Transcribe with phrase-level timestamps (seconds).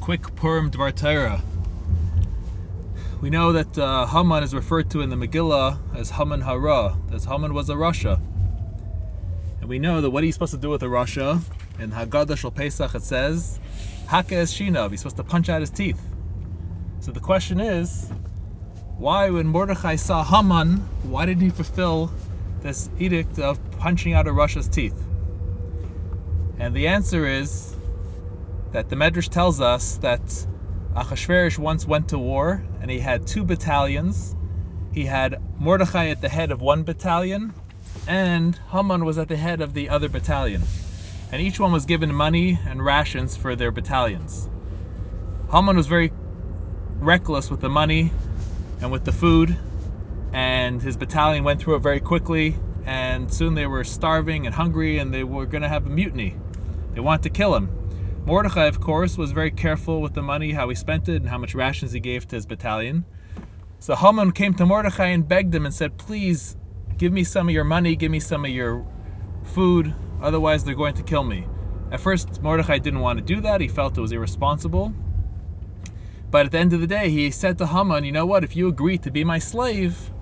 [0.00, 1.42] quick Purim Torah.
[3.20, 7.24] We know that uh, Haman is referred to in the Megillah as Haman Hara, as
[7.24, 8.20] Haman was a rasha.
[9.60, 11.42] And we know that what he's supposed to do with a rasha,
[11.78, 13.58] in Haggadah Shel Pesach it says,
[14.06, 16.00] Haka es he's supposed to punch out his teeth.
[17.00, 18.10] So the question is,
[18.96, 22.10] why when Mordechai saw Haman, why didn't he fulfill
[22.60, 25.00] this edict of punching out a rasha's teeth?
[26.58, 27.76] And the answer is
[28.72, 30.46] that the Medrash tells us that
[30.94, 34.34] Achashverosh once went to war and he had two battalions.
[34.92, 37.54] He had Mordechai at the head of one battalion
[38.06, 40.62] and Haman was at the head of the other battalion.
[41.30, 44.48] And each one was given money and rations for their battalions.
[45.50, 46.10] Haman was very
[47.00, 48.12] reckless with the money
[48.80, 49.58] and with the food,
[50.32, 54.98] and his battalion went through it very quickly, and soon they were starving and hungry
[54.98, 56.36] and they were going to have a mutiny.
[56.94, 57.87] They wanted to kill him.
[58.28, 61.38] Mordechai, of course, was very careful with the money, how he spent it, and how
[61.38, 63.06] much rations he gave to his battalion.
[63.80, 66.54] So Haman came to Mordechai and begged him and said, Please,
[66.98, 68.84] give me some of your money, give me some of your
[69.44, 71.46] food, otherwise they're going to kill me.
[71.90, 74.92] At first, Mordechai didn't want to do that, he felt it was irresponsible.
[76.30, 78.54] But at the end of the day, he said to Haman, You know what, if
[78.54, 80.12] you agree to be my slave,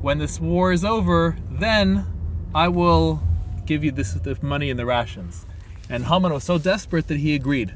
[0.00, 2.06] when this war is over, then
[2.54, 3.22] I will
[3.66, 5.44] give you this the money and the rations.
[5.88, 7.74] And Haman was so desperate that he agreed.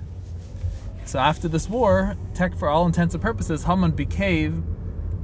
[1.05, 4.65] So after this war, tech for all intents and purposes, Haman became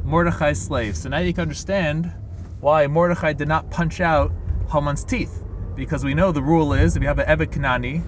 [0.04, 0.96] Mordechai's slave.
[0.96, 2.12] So now you can understand
[2.60, 4.32] why Mordechai did not punch out
[4.70, 5.42] Haman's teeth.
[5.74, 8.02] Because we know the rule is if you have an Kanani,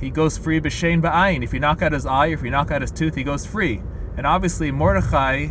[0.00, 1.42] he goes free b'shein ba'ayin.
[1.42, 3.82] If you knock out his eye, if you knock out his tooth, he goes free.
[4.16, 5.48] And obviously Mordechai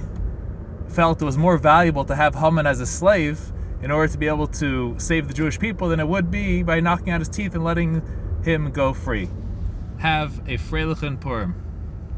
[0.88, 3.40] felt it was more valuable to have Haman as a slave
[3.82, 6.80] in order to be able to save the Jewish people than it would be by
[6.80, 8.02] knocking out his teeth and letting
[8.46, 9.28] him go free.
[9.98, 11.65] Have a Freilichen Purim.